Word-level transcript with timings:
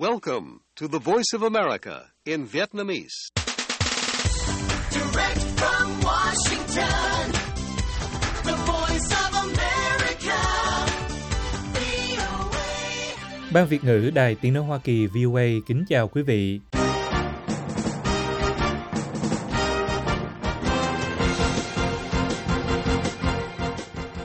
Welcome 0.00 0.60
to 0.76 0.86
the 0.86 1.00
Voice 1.00 1.32
of 1.34 1.42
America 1.42 2.12
in 2.24 2.46
Vietnamese. 2.46 3.32
Direct 4.92 5.42
from 5.58 6.00
Washington, 6.02 7.32
the 8.44 8.56
voice 8.66 9.10
of 9.24 9.30
America, 9.46 10.38
VOA. 11.74 13.52
Ban 13.52 13.66
Việt 13.66 13.84
ngữ 13.84 14.10
Đài 14.14 14.34
Tiếng 14.34 14.54
Nói 14.54 14.64
Hoa 14.64 14.78
Kỳ 14.78 15.06
VOA 15.06 15.46
kính 15.66 15.84
chào 15.88 16.08
quý 16.08 16.22
vị. 16.22 16.60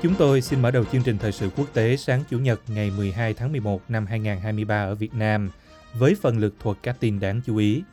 Chúng 0.01 0.15
tôi 0.15 0.41
xin 0.41 0.61
mở 0.61 0.71
đầu 0.71 0.83
chương 0.91 1.03
trình 1.03 1.17
thời 1.17 1.31
sự 1.31 1.49
quốc 1.57 1.67
tế 1.73 1.97
sáng 1.97 2.23
Chủ 2.29 2.39
nhật 2.39 2.61
ngày 2.67 2.91
12 2.97 3.33
tháng 3.33 3.51
11 3.51 3.81
năm 3.89 4.05
2023 4.05 4.83
ở 4.83 4.95
Việt 4.95 5.13
Nam 5.13 5.49
với 5.93 6.15
phần 6.15 6.37
lực 6.37 6.53
thuật 6.59 6.77
các 6.83 6.99
tin 6.99 7.19
đáng 7.19 7.41
chú 7.45 7.57
ý. 7.57 7.83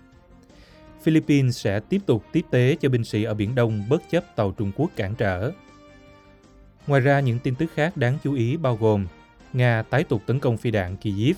Philippines 1.03 1.59
sẽ 1.59 1.81
tiếp 1.81 1.99
tục 2.07 2.25
tiếp 2.33 2.45
tế 2.51 2.77
cho 2.81 2.89
binh 2.89 3.05
sĩ 3.05 3.25
ở 3.25 3.35
Biển 3.35 3.55
Đông 3.55 3.89
bất 3.89 4.03
chấp 4.11 4.37
tàu 4.37 4.53
Trung 4.53 4.73
Quốc 4.77 4.91
cản 4.97 5.15
trở. 5.15 5.53
Ngoài 6.87 7.01
ra, 7.01 7.21
những 7.21 7.39
tin 7.39 7.55
tức 7.55 7.71
khác 7.75 7.97
đáng 7.97 8.19
chú 8.23 8.35
ý 8.35 8.57
bao 8.57 8.77
gồm 8.77 9.07
Nga 9.53 9.83
tái 9.83 10.05
tục 10.05 10.23
tấn 10.27 10.39
công 10.41 10.57
phi 10.57 10.71
đạn 10.71 10.97
Kyiv, 10.97 11.37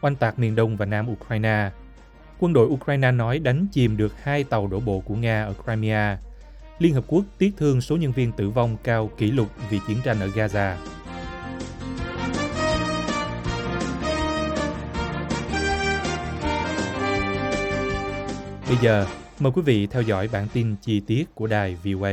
oanh 0.00 0.16
tạc 0.16 0.38
miền 0.38 0.54
Đông 0.54 0.76
và 0.76 0.86
Nam 0.86 1.10
Ukraine. 1.10 1.70
Quân 2.38 2.52
đội 2.52 2.66
Ukraine 2.66 3.10
nói 3.10 3.38
đánh 3.38 3.66
chìm 3.72 3.96
được 3.96 4.22
hai 4.22 4.44
tàu 4.44 4.66
đổ 4.66 4.80
bộ 4.80 5.00
của 5.00 5.14
Nga 5.14 5.44
ở 5.44 5.54
Crimea. 5.64 6.18
Liên 6.78 6.94
Hợp 6.94 7.04
Quốc 7.06 7.24
tiếc 7.38 7.52
thương 7.56 7.80
số 7.80 7.96
nhân 7.96 8.12
viên 8.12 8.32
tử 8.32 8.50
vong 8.50 8.76
cao 8.84 9.10
kỷ 9.18 9.30
lục 9.30 9.48
vì 9.70 9.80
chiến 9.88 9.98
tranh 10.04 10.20
ở 10.20 10.26
Gaza. 10.26 10.76
Bây 18.68 18.76
giờ, 18.82 19.06
mời 19.40 19.52
quý 19.52 19.62
vị 19.62 19.86
theo 19.86 20.02
dõi 20.02 20.28
bản 20.32 20.48
tin 20.52 20.74
chi 20.82 21.00
tiết 21.00 21.24
của 21.34 21.46
đài 21.46 21.76
VOA. 21.84 22.12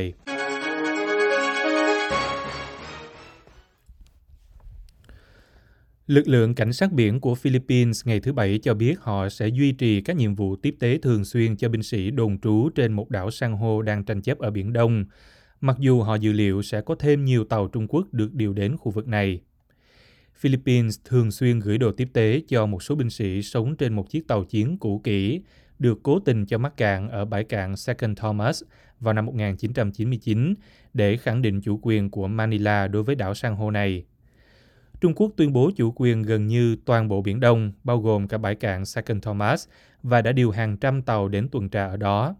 Lực 6.08 6.28
lượng 6.28 6.56
cảnh 6.56 6.74
sát 6.74 6.92
biển 6.92 7.20
của 7.20 7.36
Philippines 7.36 8.02
ngày 8.06 8.20
thứ 8.20 8.34
Bảy 8.34 8.60
cho 8.64 8.74
biết 8.74 9.00
họ 9.00 9.30
sẽ 9.30 9.48
duy 9.48 9.72
trì 9.72 10.02
các 10.02 10.16
nhiệm 10.16 10.36
vụ 10.36 10.56
tiếp 10.56 10.76
tế 10.80 10.98
thường 10.98 11.26
xuyên 11.26 11.58
cho 11.58 11.70
binh 11.70 11.84
sĩ 11.84 12.12
đồn 12.12 12.40
trú 12.40 12.70
trên 12.76 12.94
một 12.94 13.10
đảo 13.10 13.32
san 13.32 13.54
hô 13.54 13.82
đang 13.82 14.04
tranh 14.04 14.22
chấp 14.22 14.40
ở 14.40 14.52
Biển 14.52 14.74
Đông, 14.74 15.06
mặc 15.62 15.76
dù 15.80 16.02
họ 16.02 16.16
dự 16.16 16.32
liệu 16.32 16.62
sẽ 16.62 16.82
có 16.82 16.96
thêm 16.96 17.26
nhiều 17.26 17.44
tàu 17.44 17.68
Trung 17.68 17.88
Quốc 17.90 18.08
được 18.12 18.34
điều 18.34 18.54
đến 18.54 18.78
khu 18.78 18.92
vực 18.92 19.08
này. 19.08 19.42
Philippines 20.36 21.00
thường 21.06 21.32
xuyên 21.32 21.60
gửi 21.60 21.78
đồ 21.78 21.92
tiếp 21.92 22.08
tế 22.14 22.42
cho 22.48 22.66
một 22.66 22.84
số 22.84 22.96
binh 22.96 23.10
sĩ 23.10 23.42
sống 23.42 23.76
trên 23.76 23.94
một 23.94 24.10
chiếc 24.10 24.28
tàu 24.28 24.44
chiến 24.44 24.78
cũ 24.78 25.02
kỹ 25.04 25.42
được 25.82 26.00
cố 26.04 26.20
tình 26.20 26.46
cho 26.46 26.58
mắc 26.58 26.78
cạn 26.78 27.10
ở 27.10 27.26
bãi 27.26 27.44
cạn 27.44 27.76
Second 27.76 28.20
Thomas 28.20 28.64
vào 29.00 29.14
năm 29.14 29.26
1999 29.26 30.54
để 30.94 31.18
khẳng 31.18 31.42
định 31.42 31.62
chủ 31.62 31.80
quyền 31.82 32.10
của 32.10 32.28
Manila 32.28 32.88
đối 32.88 33.04
với 33.04 33.16
đảo 33.16 33.34
san 33.34 33.56
hô 33.56 33.72
này. 33.72 34.04
Trung 35.02 35.14
Quốc 35.16 35.32
tuyên 35.36 35.54
bố 35.54 35.72
chủ 35.76 35.94
quyền 35.96 36.22
gần 36.22 36.48
như 36.48 36.76
toàn 36.86 37.08
bộ 37.08 37.22
Biển 37.22 37.40
Đông, 37.40 37.72
bao 37.84 38.00
gồm 38.00 38.28
cả 38.28 38.38
bãi 38.38 38.56
cạn 38.56 38.86
Second 38.86 39.24
Thomas, 39.24 39.68
và 40.04 40.22
đã 40.22 40.32
điều 40.32 40.52
hàng 40.52 40.78
trăm 40.78 41.02
tàu 41.02 41.28
đến 41.28 41.48
tuần 41.52 41.70
tra 41.70 41.88
ở 41.88 41.98
đó. 41.98 42.36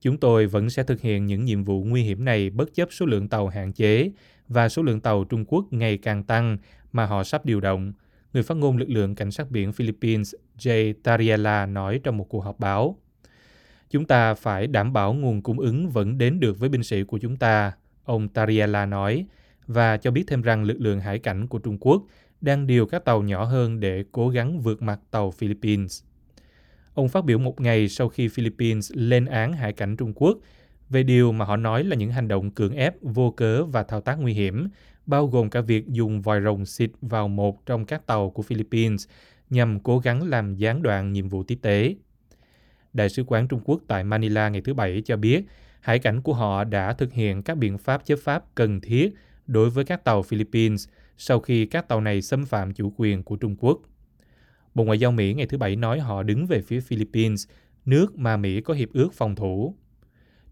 Chúng 0.00 0.16
tôi 0.16 0.46
vẫn 0.46 0.70
sẽ 0.70 0.82
thực 0.82 1.00
hiện 1.00 1.26
những 1.26 1.44
nhiệm 1.44 1.64
vụ 1.64 1.84
nguy 1.84 2.02
hiểm 2.02 2.24
này 2.24 2.50
bất 2.50 2.74
chấp 2.74 2.88
số 2.92 3.06
lượng 3.06 3.28
tàu 3.28 3.48
hạn 3.48 3.72
chế 3.72 4.10
và 4.48 4.68
số 4.68 4.82
lượng 4.82 5.00
tàu 5.00 5.24
Trung 5.24 5.44
Quốc 5.48 5.64
ngày 5.70 5.98
càng 5.98 6.24
tăng 6.24 6.58
mà 6.92 7.06
họ 7.06 7.24
sắp 7.24 7.44
điều 7.44 7.60
động, 7.60 7.92
người 8.36 8.42
phát 8.42 8.56
ngôn 8.56 8.76
lực 8.76 8.90
lượng 8.90 9.14
cảnh 9.14 9.30
sát 9.30 9.50
biển 9.50 9.72
Philippines 9.72 10.34
Jay 10.58 10.94
Tariela 11.02 11.66
nói 11.66 12.00
trong 12.04 12.16
một 12.16 12.24
cuộc 12.28 12.40
họp 12.40 12.58
báo. 12.58 12.98
Chúng 13.90 14.04
ta 14.04 14.34
phải 14.34 14.66
đảm 14.66 14.92
bảo 14.92 15.12
nguồn 15.12 15.42
cung 15.42 15.60
ứng 15.60 15.88
vẫn 15.88 16.18
đến 16.18 16.40
được 16.40 16.58
với 16.58 16.68
binh 16.68 16.82
sĩ 16.82 17.02
của 17.02 17.18
chúng 17.18 17.36
ta, 17.36 17.72
ông 18.04 18.28
Tariela 18.28 18.86
nói, 18.86 19.26
và 19.66 19.96
cho 19.96 20.10
biết 20.10 20.24
thêm 20.26 20.42
rằng 20.42 20.64
lực 20.64 20.80
lượng 20.80 21.00
hải 21.00 21.18
cảnh 21.18 21.46
của 21.46 21.58
Trung 21.58 21.78
Quốc 21.80 22.02
đang 22.40 22.66
điều 22.66 22.86
các 22.86 23.04
tàu 23.04 23.22
nhỏ 23.22 23.44
hơn 23.44 23.80
để 23.80 24.04
cố 24.12 24.28
gắng 24.28 24.60
vượt 24.60 24.82
mặt 24.82 25.00
tàu 25.10 25.30
Philippines. 25.30 26.02
Ông 26.94 27.08
phát 27.08 27.24
biểu 27.24 27.38
một 27.38 27.60
ngày 27.60 27.88
sau 27.88 28.08
khi 28.08 28.28
Philippines 28.28 28.92
lên 28.94 29.26
án 29.26 29.52
hải 29.52 29.72
cảnh 29.72 29.96
Trung 29.96 30.12
Quốc 30.14 30.38
về 30.88 31.02
điều 31.02 31.32
mà 31.32 31.44
họ 31.44 31.56
nói 31.56 31.84
là 31.84 31.96
những 31.96 32.12
hành 32.12 32.28
động 32.28 32.50
cưỡng 32.50 32.74
ép, 32.74 32.94
vô 33.02 33.30
cớ 33.30 33.64
và 33.64 33.82
thao 33.82 34.00
tác 34.00 34.18
nguy 34.20 34.32
hiểm, 34.32 34.68
bao 35.06 35.26
gồm 35.26 35.50
cả 35.50 35.60
việc 35.60 35.88
dùng 35.88 36.22
vòi 36.22 36.40
rồng 36.40 36.66
xịt 36.66 36.90
vào 37.00 37.28
một 37.28 37.66
trong 37.66 37.84
các 37.84 38.06
tàu 38.06 38.30
của 38.30 38.42
Philippines 38.42 39.08
nhằm 39.50 39.80
cố 39.80 39.98
gắng 39.98 40.28
làm 40.28 40.54
gián 40.54 40.82
đoạn 40.82 41.12
nhiệm 41.12 41.28
vụ 41.28 41.42
tiếp 41.42 41.58
tế. 41.62 41.94
Đại 42.92 43.08
sứ 43.08 43.24
quán 43.26 43.48
Trung 43.48 43.60
Quốc 43.64 43.80
tại 43.86 44.04
Manila 44.04 44.48
ngày 44.48 44.60
thứ 44.60 44.74
Bảy 44.74 45.02
cho 45.04 45.16
biết 45.16 45.44
hải 45.80 45.98
cảnh 45.98 46.22
của 46.22 46.34
họ 46.34 46.64
đã 46.64 46.92
thực 46.92 47.12
hiện 47.12 47.42
các 47.42 47.58
biện 47.58 47.78
pháp 47.78 48.06
chấp 48.06 48.16
pháp 48.16 48.44
cần 48.54 48.80
thiết 48.80 49.14
đối 49.46 49.70
với 49.70 49.84
các 49.84 50.04
tàu 50.04 50.22
Philippines 50.22 50.88
sau 51.16 51.40
khi 51.40 51.66
các 51.66 51.88
tàu 51.88 52.00
này 52.00 52.22
xâm 52.22 52.46
phạm 52.46 52.72
chủ 52.72 52.92
quyền 52.96 53.22
của 53.22 53.36
Trung 53.36 53.56
Quốc. 53.58 53.80
Bộ 54.74 54.84
Ngoại 54.84 54.98
giao 54.98 55.12
Mỹ 55.12 55.34
ngày 55.34 55.46
thứ 55.46 55.58
Bảy 55.58 55.76
nói 55.76 56.00
họ 56.00 56.22
đứng 56.22 56.46
về 56.46 56.62
phía 56.62 56.80
Philippines, 56.80 57.48
nước 57.84 58.18
mà 58.18 58.36
Mỹ 58.36 58.60
có 58.60 58.74
hiệp 58.74 58.92
ước 58.92 59.12
phòng 59.12 59.34
thủ. 59.34 59.74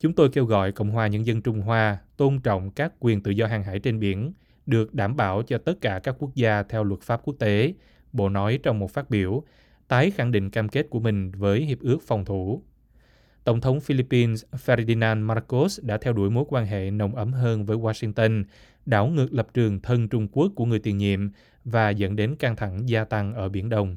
Chúng 0.00 0.12
tôi 0.12 0.28
kêu 0.28 0.44
gọi 0.44 0.72
Cộng 0.72 0.90
hòa 0.90 1.06
Nhân 1.06 1.26
dân 1.26 1.42
Trung 1.42 1.60
Hoa 1.60 1.98
tôn 2.16 2.40
trọng 2.40 2.70
các 2.70 2.92
quyền 3.00 3.22
tự 3.22 3.30
do 3.30 3.46
hàng 3.46 3.62
hải 3.62 3.78
trên 3.78 4.00
biển, 4.00 4.32
được 4.66 4.94
đảm 4.94 5.16
bảo 5.16 5.42
cho 5.42 5.58
tất 5.58 5.80
cả 5.80 6.00
các 6.02 6.16
quốc 6.18 6.34
gia 6.34 6.62
theo 6.62 6.84
luật 6.84 7.00
pháp 7.00 7.20
quốc 7.24 7.34
tế, 7.38 7.74
Bộ 8.12 8.28
nói 8.28 8.58
trong 8.62 8.78
một 8.78 8.90
phát 8.90 9.10
biểu, 9.10 9.42
tái 9.88 10.10
khẳng 10.10 10.32
định 10.32 10.50
cam 10.50 10.68
kết 10.68 10.86
của 10.90 11.00
mình 11.00 11.30
với 11.30 11.60
hiệp 11.60 11.80
ước 11.80 11.98
phòng 12.06 12.24
thủ. 12.24 12.62
Tổng 13.44 13.60
thống 13.60 13.80
Philippines 13.80 14.44
Ferdinand 14.52 15.24
Marcos 15.24 15.80
đã 15.82 15.98
theo 15.98 16.12
đuổi 16.12 16.30
mối 16.30 16.44
quan 16.48 16.66
hệ 16.66 16.90
nồng 16.90 17.14
ấm 17.14 17.32
hơn 17.32 17.66
với 17.66 17.76
Washington, 17.76 18.44
đảo 18.86 19.06
ngược 19.06 19.32
lập 19.32 19.48
trường 19.54 19.80
thân 19.80 20.08
Trung 20.08 20.28
Quốc 20.32 20.52
của 20.54 20.64
người 20.64 20.78
tiền 20.78 20.98
nhiệm 20.98 21.28
và 21.64 21.90
dẫn 21.90 22.16
đến 22.16 22.36
căng 22.36 22.56
thẳng 22.56 22.88
gia 22.88 23.04
tăng 23.04 23.34
ở 23.34 23.48
Biển 23.48 23.68
Đông. 23.68 23.96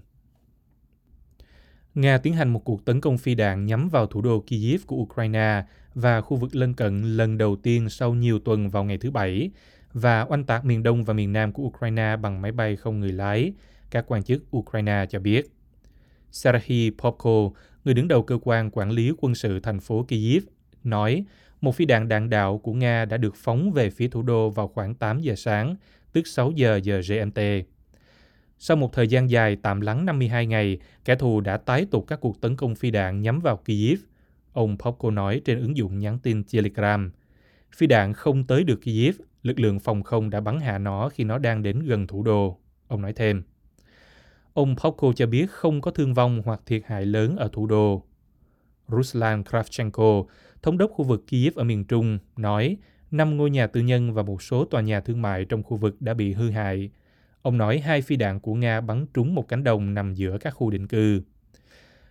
Nga 1.95 2.17
tiến 2.17 2.33
hành 2.33 2.49
một 2.49 2.59
cuộc 2.65 2.85
tấn 2.85 3.01
công 3.01 3.17
phi 3.17 3.35
đạn 3.35 3.65
nhắm 3.65 3.89
vào 3.89 4.07
thủ 4.07 4.21
đô 4.21 4.39
Kyiv 4.39 4.85
của 4.85 4.95
Ukraine 4.95 5.65
và 5.93 6.21
khu 6.21 6.37
vực 6.37 6.55
lân 6.55 6.73
cận 6.73 7.17
lần 7.17 7.37
đầu 7.37 7.55
tiên 7.55 7.89
sau 7.89 8.13
nhiều 8.13 8.39
tuần 8.39 8.69
vào 8.69 8.83
ngày 8.83 8.97
thứ 8.97 9.11
Bảy 9.11 9.51
và 9.93 10.25
oanh 10.29 10.43
tạc 10.43 10.65
miền 10.65 10.83
đông 10.83 11.03
và 11.03 11.13
miền 11.13 11.33
nam 11.33 11.51
của 11.51 11.63
Ukraine 11.63 12.15
bằng 12.21 12.41
máy 12.41 12.51
bay 12.51 12.75
không 12.75 12.99
người 12.99 13.11
lái, 13.11 13.53
các 13.91 14.05
quan 14.07 14.23
chức 14.23 14.57
Ukraine 14.57 15.05
cho 15.09 15.19
biết. 15.19 15.51
Serhiy 16.31 16.89
Popko, 16.89 17.49
người 17.85 17.93
đứng 17.93 18.07
đầu 18.07 18.23
cơ 18.23 18.39
quan 18.43 18.69
quản 18.71 18.91
lý 18.91 19.11
quân 19.17 19.35
sự 19.35 19.59
thành 19.59 19.79
phố 19.79 20.05
Kyiv, 20.07 20.43
nói 20.83 21.25
một 21.61 21.75
phi 21.75 21.85
đạn 21.85 22.07
đạn 22.07 22.29
đạo 22.29 22.57
của 22.57 22.73
Nga 22.73 23.05
đã 23.05 23.17
được 23.17 23.35
phóng 23.35 23.71
về 23.71 23.89
phía 23.89 24.07
thủ 24.07 24.21
đô 24.21 24.49
vào 24.49 24.67
khoảng 24.67 24.95
8 24.95 25.19
giờ 25.19 25.35
sáng, 25.35 25.75
tức 26.13 26.27
6 26.27 26.51
giờ 26.51 26.79
giờ 26.83 27.01
GMT. 27.09 27.39
Sau 28.59 28.77
một 28.77 28.93
thời 28.93 29.07
gian 29.07 29.29
dài 29.29 29.57
tạm 29.61 29.81
lắng 29.81 30.05
52 30.05 30.45
ngày, 30.45 30.77
kẻ 31.05 31.15
thù 31.15 31.41
đã 31.41 31.57
tái 31.57 31.85
tục 31.91 32.05
các 32.07 32.19
cuộc 32.21 32.41
tấn 32.41 32.55
công 32.55 32.75
phi 32.75 32.91
đạn 32.91 33.21
nhắm 33.21 33.39
vào 33.39 33.57
Kyiv. 33.57 33.99
Ông 34.53 34.77
Popko 34.77 35.11
nói 35.11 35.41
trên 35.45 35.59
ứng 35.59 35.77
dụng 35.77 35.99
nhắn 35.99 36.19
tin 36.19 36.43
Telegram. 36.43 37.11
Phi 37.75 37.87
đạn 37.87 38.13
không 38.13 38.47
tới 38.47 38.63
được 38.63 38.81
Kyiv, 38.81 39.15
lực 39.47 39.59
lượng 39.59 39.79
phòng 39.79 40.03
không 40.03 40.29
đã 40.29 40.39
bắn 40.39 40.59
hạ 40.59 40.77
nó 40.77 41.09
khi 41.09 41.23
nó 41.23 41.37
đang 41.37 41.63
đến 41.63 41.79
gần 41.79 42.07
thủ 42.07 42.23
đô. 42.23 42.57
Ông 42.87 43.01
nói 43.01 43.13
thêm. 43.13 43.43
Ông 44.53 44.75
Popko 44.75 45.13
cho 45.15 45.27
biết 45.27 45.51
không 45.51 45.81
có 45.81 45.91
thương 45.91 46.13
vong 46.13 46.41
hoặc 46.45 46.61
thiệt 46.65 46.81
hại 46.85 47.05
lớn 47.05 47.35
ở 47.35 47.49
thủ 47.53 47.67
đô. 47.67 48.03
Ruslan 48.87 49.43
Kravchenko, 49.43 50.23
thống 50.61 50.77
đốc 50.77 50.91
khu 50.91 51.05
vực 51.05 51.23
Kyiv 51.27 51.55
ở 51.55 51.63
miền 51.63 51.85
Trung, 51.85 52.19
nói 52.37 52.77
năm 53.11 53.37
ngôi 53.37 53.49
nhà 53.49 53.67
tư 53.67 53.81
nhân 53.81 54.13
và 54.13 54.23
một 54.23 54.41
số 54.41 54.65
tòa 54.65 54.81
nhà 54.81 54.99
thương 54.99 55.21
mại 55.21 55.45
trong 55.45 55.63
khu 55.63 55.77
vực 55.77 56.01
đã 56.01 56.13
bị 56.13 56.33
hư 56.33 56.49
hại. 56.49 56.89
Ông 57.41 57.57
nói 57.57 57.79
hai 57.79 58.01
phi 58.01 58.15
đạn 58.15 58.39
của 58.39 58.53
Nga 58.53 58.81
bắn 58.81 59.05
trúng 59.13 59.35
một 59.35 59.47
cánh 59.47 59.63
đồng 59.63 59.93
nằm 59.93 60.13
giữa 60.13 60.37
các 60.37 60.51
khu 60.51 60.69
định 60.69 60.87
cư. 60.87 61.21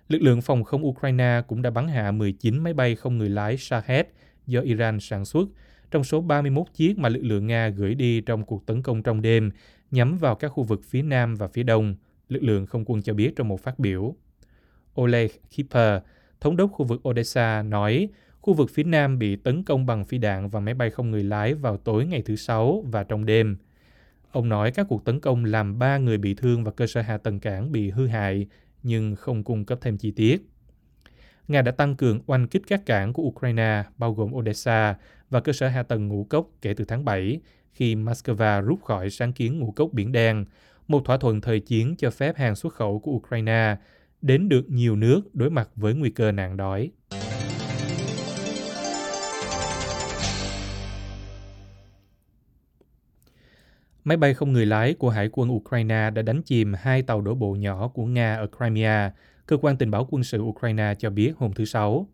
Lực 0.08 0.22
lượng 0.22 0.42
phòng 0.42 0.64
không 0.64 0.86
Ukraine 0.86 1.42
cũng 1.46 1.62
đã 1.62 1.70
bắn 1.70 1.88
hạ 1.88 2.10
19 2.10 2.58
máy 2.58 2.74
bay 2.74 2.96
không 2.96 3.18
người 3.18 3.28
lái 3.28 3.56
Shahed 3.56 4.06
do 4.46 4.60
Iran 4.60 5.00
sản 5.00 5.24
xuất, 5.24 5.48
trong 5.90 6.04
số 6.04 6.20
31 6.20 6.66
chiếc 6.74 6.98
mà 6.98 7.08
lực 7.08 7.22
lượng 7.22 7.46
Nga 7.46 7.68
gửi 7.68 7.94
đi 7.94 8.20
trong 8.20 8.44
cuộc 8.44 8.66
tấn 8.66 8.82
công 8.82 9.02
trong 9.02 9.22
đêm 9.22 9.50
nhắm 9.90 10.18
vào 10.18 10.34
các 10.34 10.48
khu 10.48 10.62
vực 10.62 10.80
phía 10.84 11.02
Nam 11.02 11.34
và 11.34 11.48
phía 11.48 11.62
Đông, 11.62 11.94
lực 12.28 12.42
lượng 12.42 12.66
không 12.66 12.84
quân 12.86 13.02
cho 13.02 13.14
biết 13.14 13.36
trong 13.36 13.48
một 13.48 13.60
phát 13.60 13.78
biểu. 13.78 14.14
Oleg 15.00 15.30
Kipper, 15.56 16.02
thống 16.40 16.56
đốc 16.56 16.70
khu 16.72 16.86
vực 16.86 17.08
Odessa, 17.08 17.62
nói 17.62 18.08
khu 18.40 18.54
vực 18.54 18.70
phía 18.70 18.84
Nam 18.84 19.18
bị 19.18 19.36
tấn 19.36 19.62
công 19.62 19.86
bằng 19.86 20.04
phi 20.04 20.18
đạn 20.18 20.48
và 20.48 20.60
máy 20.60 20.74
bay 20.74 20.90
không 20.90 21.10
người 21.10 21.24
lái 21.24 21.54
vào 21.54 21.76
tối 21.76 22.06
ngày 22.06 22.22
thứ 22.22 22.36
Sáu 22.36 22.84
và 22.86 23.04
trong 23.04 23.26
đêm. 23.26 23.56
Ông 24.30 24.48
nói 24.48 24.70
các 24.70 24.86
cuộc 24.88 25.04
tấn 25.04 25.20
công 25.20 25.44
làm 25.44 25.78
ba 25.78 25.98
người 25.98 26.18
bị 26.18 26.34
thương 26.34 26.64
và 26.64 26.70
cơ 26.70 26.86
sở 26.86 27.00
hạ 27.00 27.18
tầng 27.18 27.40
cảng 27.40 27.72
bị 27.72 27.90
hư 27.90 28.06
hại, 28.06 28.46
nhưng 28.82 29.16
không 29.16 29.44
cung 29.44 29.64
cấp 29.64 29.78
thêm 29.82 29.98
chi 29.98 30.10
tiết. 30.10 30.46
Nga 31.48 31.62
đã 31.62 31.72
tăng 31.72 31.96
cường 31.96 32.20
oanh 32.26 32.48
kích 32.48 32.62
các 32.68 32.86
cảng 32.86 33.12
của 33.12 33.22
Ukraine, 33.22 33.84
bao 33.98 34.14
gồm 34.14 34.34
Odessa 34.34 34.96
và 35.30 35.40
cơ 35.40 35.52
sở 35.52 35.68
hạ 35.68 35.82
tầng 35.82 36.08
ngũ 36.08 36.24
cốc 36.24 36.48
kể 36.62 36.74
từ 36.74 36.84
tháng 36.84 37.04
7, 37.04 37.40
khi 37.72 37.94
Moscow 37.94 38.62
rút 38.62 38.84
khỏi 38.84 39.10
sáng 39.10 39.32
kiến 39.32 39.58
ngũ 39.58 39.70
cốc 39.70 39.92
Biển 39.92 40.12
Đen, 40.12 40.44
một 40.88 41.04
thỏa 41.04 41.16
thuận 41.16 41.40
thời 41.40 41.60
chiến 41.60 41.94
cho 41.98 42.10
phép 42.10 42.36
hàng 42.36 42.56
xuất 42.56 42.74
khẩu 42.74 42.98
của 42.98 43.12
Ukraine 43.12 43.76
đến 44.22 44.48
được 44.48 44.70
nhiều 44.70 44.96
nước 44.96 45.34
đối 45.34 45.50
mặt 45.50 45.68
với 45.76 45.94
nguy 45.94 46.10
cơ 46.10 46.32
nạn 46.32 46.56
đói. 46.56 46.90
Máy 54.04 54.16
bay 54.16 54.34
không 54.34 54.52
người 54.52 54.66
lái 54.66 54.94
của 54.94 55.10
Hải 55.10 55.28
quân 55.32 55.52
Ukraine 55.52 56.10
đã 56.10 56.22
đánh 56.22 56.42
chìm 56.42 56.72
hai 56.74 57.02
tàu 57.02 57.20
đổ 57.20 57.34
bộ 57.34 57.54
nhỏ 57.54 57.88
của 57.88 58.04
Nga 58.04 58.36
ở 58.36 58.46
Crimea, 58.58 59.12
cơ 59.46 59.56
quan 59.56 59.76
tình 59.76 59.90
báo 59.90 60.06
quân 60.10 60.24
sự 60.24 60.40
Ukraine 60.40 60.94
cho 60.98 61.10
biết 61.10 61.32
hôm 61.36 61.52
thứ 61.52 61.64
Sáu. 61.64 62.08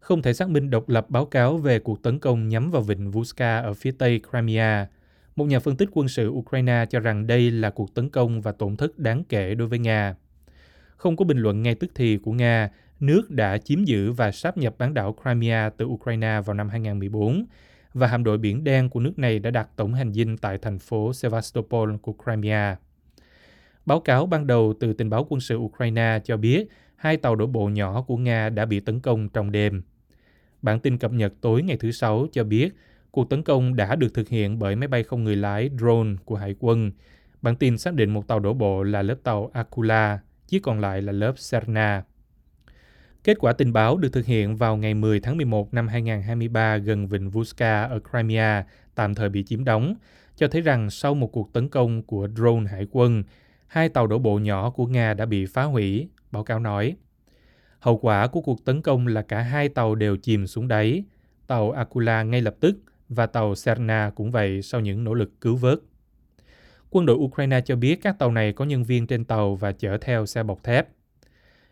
Không 0.00 0.22
thể 0.22 0.32
xác 0.32 0.48
minh 0.48 0.70
độc 0.70 0.88
lập 0.88 1.06
báo 1.10 1.26
cáo 1.26 1.56
về 1.56 1.78
cuộc 1.78 2.02
tấn 2.02 2.18
công 2.18 2.48
nhắm 2.48 2.70
vào 2.70 2.82
vịnh 2.82 3.10
Vuska 3.10 3.60
ở 3.60 3.74
phía 3.74 3.90
tây 3.98 4.20
Crimea. 4.30 4.88
Một 5.36 5.44
nhà 5.44 5.58
phân 5.58 5.76
tích 5.76 5.88
quân 5.92 6.08
sự 6.08 6.28
Ukraine 6.28 6.86
cho 6.90 7.00
rằng 7.00 7.26
đây 7.26 7.50
là 7.50 7.70
cuộc 7.70 7.94
tấn 7.94 8.08
công 8.08 8.40
và 8.40 8.52
tổn 8.52 8.76
thất 8.76 8.98
đáng 8.98 9.24
kể 9.24 9.54
đối 9.54 9.68
với 9.68 9.78
Nga. 9.78 10.14
Không 10.96 11.16
có 11.16 11.24
bình 11.24 11.38
luận 11.38 11.62
ngay 11.62 11.74
tức 11.74 11.90
thì 11.94 12.16
của 12.16 12.32
Nga, 12.32 12.70
nước 13.00 13.30
đã 13.30 13.58
chiếm 13.58 13.84
giữ 13.84 14.12
và 14.12 14.32
sáp 14.32 14.56
nhập 14.56 14.74
bán 14.78 14.94
đảo 14.94 15.16
Crimea 15.22 15.70
từ 15.70 15.84
Ukraine 15.84 16.40
vào 16.44 16.54
năm 16.54 16.68
2014 16.68 17.44
và 17.94 18.06
hạm 18.06 18.24
đội 18.24 18.38
biển 18.38 18.64
đen 18.64 18.88
của 18.88 19.00
nước 19.00 19.18
này 19.18 19.38
đã 19.38 19.50
đặt 19.50 19.68
tổng 19.76 19.94
hành 19.94 20.12
dinh 20.12 20.36
tại 20.36 20.58
thành 20.58 20.78
phố 20.78 21.12
Sevastopol 21.12 21.96
của 22.02 22.14
Crimea. 22.24 22.76
Báo 23.86 24.00
cáo 24.00 24.26
ban 24.26 24.46
đầu 24.46 24.74
từ 24.80 24.92
tình 24.92 25.10
báo 25.10 25.26
quân 25.28 25.40
sự 25.40 25.56
Ukraine 25.56 26.20
cho 26.24 26.36
biết 26.36 26.68
hai 26.96 27.16
tàu 27.16 27.36
đổ 27.36 27.46
bộ 27.46 27.68
nhỏ 27.68 28.02
của 28.02 28.16
Nga 28.16 28.48
đã 28.48 28.64
bị 28.64 28.80
tấn 28.80 29.00
công 29.00 29.28
trong 29.28 29.52
đêm. 29.52 29.82
Bản 30.62 30.80
tin 30.80 30.98
cập 30.98 31.12
nhật 31.12 31.32
tối 31.40 31.62
ngày 31.62 31.76
thứ 31.76 31.90
Sáu 31.90 32.26
cho 32.32 32.44
biết 32.44 32.74
cuộc 33.10 33.30
tấn 33.30 33.42
công 33.42 33.76
đã 33.76 33.96
được 33.96 34.14
thực 34.14 34.28
hiện 34.28 34.58
bởi 34.58 34.76
máy 34.76 34.88
bay 34.88 35.02
không 35.02 35.24
người 35.24 35.36
lái 35.36 35.70
drone 35.78 36.10
của 36.24 36.36
Hải 36.36 36.54
quân. 36.58 36.92
Bản 37.42 37.56
tin 37.56 37.78
xác 37.78 37.94
định 37.94 38.10
một 38.10 38.28
tàu 38.28 38.40
đổ 38.40 38.52
bộ 38.52 38.82
là 38.82 39.02
lớp 39.02 39.16
tàu 39.22 39.50
Akula, 39.52 40.20
chiếc 40.46 40.62
còn 40.62 40.80
lại 40.80 41.02
là 41.02 41.12
lớp 41.12 41.38
Serna. 41.38 42.02
Kết 43.24 43.38
quả 43.38 43.52
tình 43.52 43.72
báo 43.72 43.96
được 43.96 44.12
thực 44.12 44.26
hiện 44.26 44.56
vào 44.56 44.76
ngày 44.76 44.94
10 44.94 45.20
tháng 45.20 45.36
11 45.36 45.74
năm 45.74 45.88
2023 45.88 46.76
gần 46.76 47.06
vịnh 47.06 47.30
Vuska 47.30 47.82
ở 47.82 48.00
Crimea, 48.10 48.66
tạm 48.94 49.14
thời 49.14 49.28
bị 49.28 49.44
chiếm 49.44 49.64
đóng, 49.64 49.94
cho 50.36 50.48
thấy 50.48 50.60
rằng 50.60 50.90
sau 50.90 51.14
một 51.14 51.26
cuộc 51.26 51.52
tấn 51.52 51.68
công 51.68 52.02
của 52.02 52.28
drone 52.36 52.66
hải 52.70 52.86
quân, 52.90 53.22
hai 53.66 53.88
tàu 53.88 54.06
đổ 54.06 54.18
bộ 54.18 54.38
nhỏ 54.38 54.70
của 54.70 54.86
Nga 54.86 55.14
đã 55.14 55.26
bị 55.26 55.46
phá 55.46 55.62
hủy, 55.62 56.08
báo 56.30 56.44
cáo 56.44 56.58
nói. 56.58 56.96
Hậu 57.80 57.98
quả 57.98 58.26
của 58.26 58.40
cuộc 58.40 58.64
tấn 58.64 58.82
công 58.82 59.06
là 59.06 59.22
cả 59.22 59.40
hai 59.40 59.68
tàu 59.68 59.94
đều 59.94 60.16
chìm 60.16 60.46
xuống 60.46 60.68
đáy, 60.68 61.04
tàu 61.46 61.70
Akula 61.70 62.22
ngay 62.22 62.42
lập 62.42 62.56
tức 62.60 62.76
và 63.08 63.26
tàu 63.26 63.54
Serna 63.54 64.10
cũng 64.14 64.30
vậy 64.30 64.62
sau 64.62 64.80
những 64.80 65.04
nỗ 65.04 65.14
lực 65.14 65.40
cứu 65.40 65.56
vớt. 65.56 65.80
Quân 66.90 67.06
đội 67.06 67.16
Ukraine 67.16 67.60
cho 67.60 67.76
biết 67.76 68.02
các 68.02 68.18
tàu 68.18 68.32
này 68.32 68.52
có 68.52 68.64
nhân 68.64 68.84
viên 68.84 69.06
trên 69.06 69.24
tàu 69.24 69.54
và 69.54 69.72
chở 69.72 69.98
theo 70.00 70.26
xe 70.26 70.42
bọc 70.42 70.64
thép. 70.64 70.88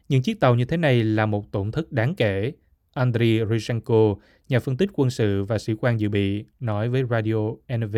Những 0.08 0.22
chiếc 0.22 0.40
tàu 0.40 0.54
như 0.54 0.64
thế 0.64 0.76
này 0.76 1.04
là 1.04 1.26
một 1.26 1.52
tổn 1.52 1.70
thất 1.70 1.92
đáng 1.92 2.14
kể. 2.14 2.52
Andriy 2.94 3.40
Ryshenko, 3.50 4.14
nhà 4.48 4.60
phân 4.60 4.76
tích 4.76 4.90
quân 4.92 5.10
sự 5.10 5.44
và 5.44 5.58
sĩ 5.58 5.74
quan 5.80 6.00
dự 6.00 6.08
bị, 6.08 6.44
nói 6.60 6.88
với 6.88 7.02
Radio 7.10 7.50
NV. 7.76 7.96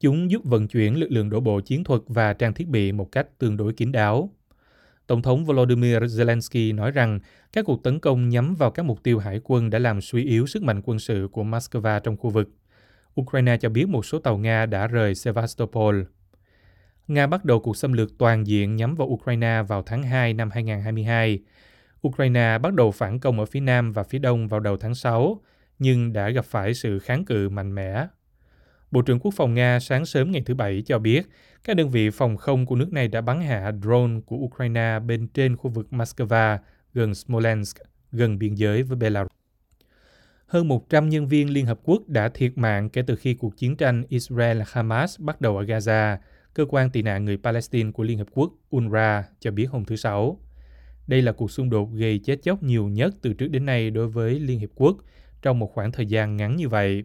Chúng 0.00 0.30
giúp 0.30 0.42
vận 0.44 0.68
chuyển 0.68 1.00
lực 1.00 1.10
lượng 1.10 1.30
đổ 1.30 1.40
bộ 1.40 1.60
chiến 1.60 1.84
thuật 1.84 2.00
và 2.06 2.32
trang 2.32 2.54
thiết 2.54 2.68
bị 2.68 2.92
một 2.92 3.12
cách 3.12 3.38
tương 3.38 3.56
đối 3.56 3.72
kín 3.72 3.92
đáo. 3.92 4.30
Tổng 5.10 5.22
thống 5.22 5.44
Volodymyr 5.44 5.96
Zelensky 5.96 6.74
nói 6.74 6.90
rằng 6.90 7.20
các 7.52 7.64
cuộc 7.64 7.82
tấn 7.82 8.00
công 8.00 8.28
nhắm 8.28 8.54
vào 8.54 8.70
các 8.70 8.82
mục 8.82 9.02
tiêu 9.02 9.18
hải 9.18 9.40
quân 9.44 9.70
đã 9.70 9.78
làm 9.78 10.00
suy 10.00 10.24
yếu 10.24 10.46
sức 10.46 10.62
mạnh 10.62 10.80
quân 10.84 10.98
sự 10.98 11.28
của 11.32 11.44
Moscow 11.44 12.00
trong 12.00 12.16
khu 12.16 12.30
vực. 12.30 12.50
Ukraine 13.20 13.56
cho 13.56 13.68
biết 13.68 13.88
một 13.88 14.06
số 14.06 14.18
tàu 14.18 14.38
Nga 14.38 14.66
đã 14.66 14.86
rời 14.86 15.14
Sevastopol. 15.14 16.02
Nga 17.08 17.26
bắt 17.26 17.44
đầu 17.44 17.60
cuộc 17.60 17.76
xâm 17.76 17.92
lược 17.92 18.18
toàn 18.18 18.46
diện 18.46 18.76
nhắm 18.76 18.94
vào 18.94 19.08
Ukraine 19.08 19.62
vào 19.68 19.82
tháng 19.82 20.02
2 20.02 20.34
năm 20.34 20.50
2022. 20.50 21.38
Ukraine 22.08 22.58
bắt 22.58 22.74
đầu 22.74 22.90
phản 22.90 23.20
công 23.20 23.38
ở 23.38 23.46
phía 23.46 23.60
nam 23.60 23.92
và 23.92 24.02
phía 24.02 24.18
đông 24.18 24.48
vào 24.48 24.60
đầu 24.60 24.76
tháng 24.76 24.94
6, 24.94 25.40
nhưng 25.78 26.12
đã 26.12 26.30
gặp 26.30 26.44
phải 26.44 26.74
sự 26.74 26.98
kháng 26.98 27.24
cự 27.24 27.48
mạnh 27.48 27.74
mẽ. 27.74 28.06
Bộ 28.90 29.02
trưởng 29.02 29.18
Quốc 29.20 29.34
phòng 29.34 29.54
Nga 29.54 29.80
sáng 29.80 30.06
sớm 30.06 30.32
ngày 30.32 30.42
thứ 30.46 30.54
Bảy 30.54 30.82
cho 30.86 30.98
biết 30.98 31.28
các 31.64 31.76
đơn 31.76 31.90
vị 31.90 32.10
phòng 32.10 32.36
không 32.36 32.66
của 32.66 32.76
nước 32.76 32.92
này 32.92 33.08
đã 33.08 33.20
bắn 33.20 33.40
hạ 33.40 33.72
drone 33.82 34.20
của 34.26 34.36
Ukraine 34.36 34.98
bên 35.06 35.28
trên 35.28 35.56
khu 35.56 35.70
vực 35.70 35.86
Moscow 35.90 36.58
gần 36.94 37.14
Smolensk, 37.14 37.76
gần 38.12 38.38
biên 38.38 38.54
giới 38.54 38.82
với 38.82 38.96
Belarus. 38.96 39.30
Hơn 40.46 40.68
100 40.68 41.08
nhân 41.08 41.28
viên 41.28 41.50
Liên 41.50 41.66
Hợp 41.66 41.80
Quốc 41.84 42.08
đã 42.08 42.28
thiệt 42.28 42.52
mạng 42.58 42.88
kể 42.90 43.02
từ 43.06 43.16
khi 43.16 43.34
cuộc 43.34 43.56
chiến 43.56 43.76
tranh 43.76 44.02
Israel-Hamas 44.10 45.24
bắt 45.24 45.40
đầu 45.40 45.56
ở 45.56 45.64
Gaza, 45.64 46.16
cơ 46.54 46.64
quan 46.68 46.90
tị 46.90 47.02
nạn 47.02 47.24
người 47.24 47.36
Palestine 47.36 47.92
của 47.92 48.02
Liên 48.02 48.18
Hợp 48.18 48.28
Quốc 48.30 48.52
UNRWA 48.70 49.22
cho 49.40 49.50
biết 49.50 49.66
hôm 49.70 49.84
thứ 49.84 49.96
Sáu. 49.96 50.40
Đây 51.06 51.22
là 51.22 51.32
cuộc 51.32 51.50
xung 51.50 51.70
đột 51.70 51.90
gây 51.92 52.18
chết 52.18 52.42
chóc 52.42 52.62
nhiều 52.62 52.88
nhất 52.88 53.14
từ 53.22 53.32
trước 53.32 53.48
đến 53.48 53.66
nay 53.66 53.90
đối 53.90 54.08
với 54.08 54.40
Liên 54.40 54.58
Hiệp 54.58 54.70
Quốc 54.74 54.96
trong 55.42 55.58
một 55.58 55.72
khoảng 55.74 55.92
thời 55.92 56.06
gian 56.06 56.36
ngắn 56.36 56.56
như 56.56 56.68
vậy. 56.68 57.04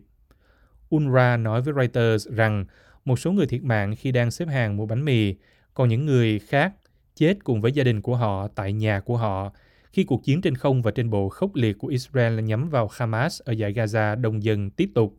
UNRWA 0.89 1.41
nói 1.41 1.61
với 1.61 1.73
Reuters 1.77 2.27
rằng 2.27 2.65
một 3.05 3.19
số 3.19 3.31
người 3.31 3.47
thiệt 3.47 3.63
mạng 3.63 3.95
khi 3.95 4.11
đang 4.11 4.31
xếp 4.31 4.47
hàng 4.47 4.77
mua 4.77 4.85
bánh 4.85 5.05
mì, 5.05 5.35
còn 5.73 5.89
những 5.89 6.05
người 6.05 6.39
khác 6.39 6.73
chết 7.15 7.43
cùng 7.43 7.61
với 7.61 7.71
gia 7.71 7.83
đình 7.83 8.01
của 8.01 8.15
họ 8.15 8.47
tại 8.47 8.73
nhà 8.73 8.99
của 8.99 9.17
họ 9.17 9.51
khi 9.91 10.03
cuộc 10.03 10.23
chiến 10.23 10.41
trên 10.41 10.55
không 10.55 10.81
và 10.81 10.91
trên 10.91 11.09
bộ 11.09 11.29
khốc 11.29 11.55
liệt 11.55 11.77
của 11.77 11.87
Israel 11.87 12.41
nhắm 12.41 12.69
vào 12.69 12.89
Hamas 12.93 13.41
ở 13.41 13.53
giải 13.53 13.73
Gaza 13.73 14.21
đông 14.21 14.43
dân 14.43 14.69
tiếp 14.69 14.89
tục 14.95 15.17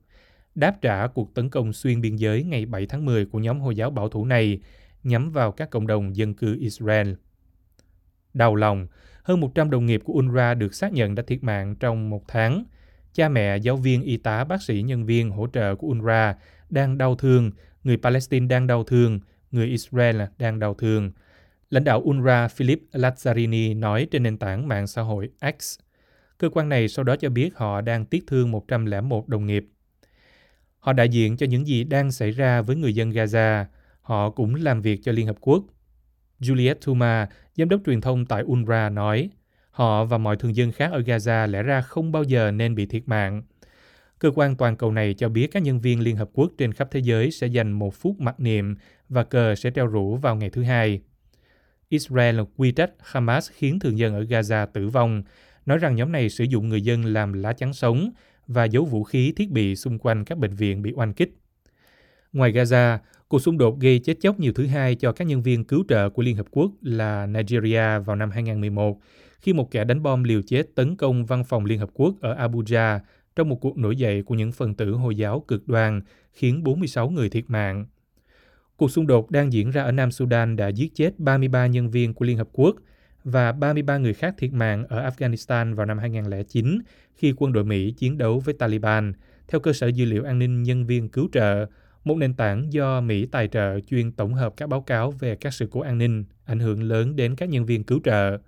đáp 0.54 0.76
trả 0.82 1.06
cuộc 1.06 1.34
tấn 1.34 1.50
công 1.50 1.72
xuyên 1.72 2.00
biên 2.00 2.16
giới 2.16 2.42
ngày 2.42 2.66
7 2.66 2.86
tháng 2.86 3.04
10 3.04 3.26
của 3.26 3.38
nhóm 3.38 3.60
Hồi 3.60 3.76
giáo 3.76 3.90
bảo 3.90 4.08
thủ 4.08 4.24
này 4.24 4.60
nhắm 5.02 5.30
vào 5.30 5.52
các 5.52 5.70
cộng 5.70 5.86
đồng 5.86 6.16
dân 6.16 6.34
cư 6.34 6.56
Israel. 6.60 7.12
Đau 8.34 8.54
lòng, 8.54 8.86
hơn 9.22 9.40
100 9.40 9.70
đồng 9.70 9.86
nghiệp 9.86 10.00
của 10.04 10.12
UNRWA 10.12 10.58
được 10.58 10.74
xác 10.74 10.92
nhận 10.92 11.14
đã 11.14 11.22
thiệt 11.26 11.42
mạng 11.42 11.76
trong 11.80 12.10
một 12.10 12.22
tháng. 12.28 12.64
Cha 13.16 13.28
mẹ, 13.28 13.56
giáo 13.56 13.76
viên, 13.76 14.02
y 14.02 14.16
tá, 14.16 14.44
bác 14.44 14.62
sĩ, 14.62 14.82
nhân 14.82 15.06
viên 15.06 15.30
hỗ 15.30 15.46
trợ 15.52 15.74
của 15.74 15.88
UNRWA 15.88 16.34
đang 16.70 16.98
đau 16.98 17.14
thương, 17.14 17.50
người 17.84 17.96
Palestine 17.96 18.46
đang 18.46 18.66
đau 18.66 18.84
thương, 18.84 19.20
người 19.50 19.66
Israel 19.66 20.22
đang 20.38 20.58
đau 20.58 20.74
thương. 20.74 21.12
Lãnh 21.70 21.84
đạo 21.84 22.02
UNRWA 22.04 22.48
Philip 22.48 22.82
Lazzarini 22.92 23.78
nói 23.78 24.08
trên 24.10 24.22
nền 24.22 24.38
tảng 24.38 24.68
mạng 24.68 24.86
xã 24.86 25.02
hội 25.02 25.30
X. 25.60 25.78
Cơ 26.38 26.48
quan 26.48 26.68
này 26.68 26.88
sau 26.88 27.04
đó 27.04 27.16
cho 27.16 27.28
biết 27.28 27.56
họ 27.56 27.80
đang 27.80 28.04
tiếc 28.04 28.24
thương 28.26 28.50
101 28.50 29.28
đồng 29.28 29.46
nghiệp. 29.46 29.66
Họ 30.78 30.92
đại 30.92 31.08
diện 31.08 31.36
cho 31.36 31.46
những 31.46 31.66
gì 31.66 31.84
đang 31.84 32.12
xảy 32.12 32.30
ra 32.30 32.62
với 32.62 32.76
người 32.76 32.94
dân 32.94 33.10
Gaza. 33.10 33.64
Họ 34.00 34.30
cũng 34.30 34.54
làm 34.54 34.82
việc 34.82 35.00
cho 35.02 35.12
Liên 35.12 35.26
Hợp 35.26 35.36
Quốc. 35.40 35.64
Juliet 36.40 36.74
Thuma, 36.80 37.28
giám 37.54 37.68
đốc 37.68 37.80
truyền 37.86 38.00
thông 38.00 38.26
tại 38.26 38.42
UNRWA 38.42 38.94
nói, 38.94 39.30
họ 39.76 40.04
và 40.04 40.18
mọi 40.18 40.36
thường 40.36 40.56
dân 40.56 40.72
khác 40.72 40.92
ở 40.92 41.00
Gaza 41.00 41.46
lẽ 41.46 41.62
ra 41.62 41.80
không 41.80 42.12
bao 42.12 42.22
giờ 42.22 42.50
nên 42.50 42.74
bị 42.74 42.86
thiệt 42.86 43.02
mạng. 43.06 43.42
Cơ 44.18 44.30
quan 44.34 44.56
toàn 44.56 44.76
cầu 44.76 44.92
này 44.92 45.14
cho 45.14 45.28
biết 45.28 45.46
các 45.46 45.62
nhân 45.62 45.80
viên 45.80 46.00
Liên 46.00 46.16
Hợp 46.16 46.30
Quốc 46.32 46.52
trên 46.58 46.72
khắp 46.72 46.88
thế 46.90 47.00
giới 47.00 47.30
sẽ 47.30 47.46
dành 47.46 47.72
một 47.72 47.94
phút 47.94 48.20
mặc 48.20 48.40
niệm 48.40 48.74
và 49.08 49.24
cờ 49.24 49.54
sẽ 49.54 49.70
treo 49.70 49.86
rủ 49.86 50.16
vào 50.16 50.36
ngày 50.36 50.50
thứ 50.50 50.62
hai. 50.62 51.00
Israel 51.88 52.40
quy 52.56 52.72
trách 52.72 52.90
Hamas 53.00 53.50
khiến 53.52 53.78
thường 53.78 53.98
dân 53.98 54.14
ở 54.14 54.20
Gaza 54.20 54.66
tử 54.66 54.88
vong, 54.88 55.22
nói 55.66 55.78
rằng 55.78 55.94
nhóm 55.94 56.12
này 56.12 56.28
sử 56.28 56.44
dụng 56.44 56.68
người 56.68 56.82
dân 56.82 57.04
làm 57.04 57.32
lá 57.32 57.52
chắn 57.52 57.72
sống 57.72 58.10
và 58.46 58.64
giấu 58.64 58.84
vũ 58.84 59.04
khí 59.04 59.32
thiết 59.36 59.50
bị 59.50 59.76
xung 59.76 59.98
quanh 59.98 60.24
các 60.24 60.38
bệnh 60.38 60.54
viện 60.54 60.82
bị 60.82 60.92
oanh 60.96 61.12
kích. 61.12 61.38
Ngoài 62.32 62.52
Gaza, 62.52 62.98
cuộc 63.28 63.38
xung 63.38 63.58
đột 63.58 63.80
gây 63.80 63.98
chết 63.98 64.14
chóc 64.20 64.40
nhiều 64.40 64.52
thứ 64.52 64.66
hai 64.66 64.94
cho 64.94 65.12
các 65.12 65.24
nhân 65.24 65.42
viên 65.42 65.64
cứu 65.64 65.84
trợ 65.88 66.10
của 66.10 66.22
Liên 66.22 66.36
Hợp 66.36 66.46
Quốc 66.50 66.72
là 66.82 67.26
Nigeria 67.26 67.98
vào 67.98 68.16
năm 68.16 68.30
2011, 68.30 68.98
khi 69.46 69.52
một 69.52 69.70
kẻ 69.70 69.84
đánh 69.84 70.02
bom 70.02 70.24
liều 70.24 70.42
chết 70.42 70.74
tấn 70.74 70.96
công 70.96 71.26
văn 71.26 71.44
phòng 71.44 71.64
Liên 71.64 71.78
Hợp 71.78 71.90
Quốc 71.94 72.14
ở 72.20 72.48
Abuja 72.48 72.98
trong 73.36 73.48
một 73.48 73.60
cuộc 73.60 73.78
nổi 73.78 73.96
dậy 73.96 74.22
của 74.22 74.34
những 74.34 74.52
phần 74.52 74.74
tử 74.74 74.92
Hồi 74.92 75.16
giáo 75.16 75.40
cực 75.40 75.68
đoan, 75.68 76.00
khiến 76.32 76.64
46 76.64 77.10
người 77.10 77.28
thiệt 77.28 77.44
mạng. 77.48 77.86
Cuộc 78.76 78.90
xung 78.90 79.06
đột 79.06 79.30
đang 79.30 79.52
diễn 79.52 79.70
ra 79.70 79.82
ở 79.82 79.92
Nam 79.92 80.10
Sudan 80.10 80.56
đã 80.56 80.68
giết 80.68 80.94
chết 80.94 81.18
33 81.18 81.66
nhân 81.66 81.90
viên 81.90 82.14
của 82.14 82.24
Liên 82.24 82.38
Hợp 82.38 82.48
Quốc 82.52 82.76
và 83.24 83.52
33 83.52 83.98
người 83.98 84.14
khác 84.14 84.34
thiệt 84.38 84.52
mạng 84.52 84.84
ở 84.88 85.10
Afghanistan 85.10 85.74
vào 85.74 85.86
năm 85.86 85.98
2009 85.98 86.78
khi 87.14 87.34
quân 87.36 87.52
đội 87.52 87.64
Mỹ 87.64 87.90
chiến 87.90 88.18
đấu 88.18 88.38
với 88.38 88.54
Taliban, 88.54 89.12
theo 89.48 89.60
cơ 89.60 89.72
sở 89.72 89.86
dữ 89.86 90.04
liệu 90.04 90.24
an 90.24 90.38
ninh 90.38 90.62
nhân 90.62 90.86
viên 90.86 91.08
cứu 91.08 91.28
trợ, 91.32 91.66
một 92.04 92.16
nền 92.16 92.34
tảng 92.34 92.72
do 92.72 93.00
Mỹ 93.00 93.26
tài 93.26 93.48
trợ 93.48 93.80
chuyên 93.80 94.12
tổng 94.12 94.34
hợp 94.34 94.54
các 94.56 94.68
báo 94.68 94.80
cáo 94.80 95.10
về 95.10 95.36
các 95.36 95.54
sự 95.54 95.68
cố 95.70 95.80
an 95.80 95.98
ninh 95.98 96.24
ảnh 96.44 96.58
hưởng 96.58 96.82
lớn 96.82 97.16
đến 97.16 97.36
các 97.36 97.48
nhân 97.48 97.66
viên 97.66 97.84
cứu 97.84 98.00
trợ. 98.04 98.38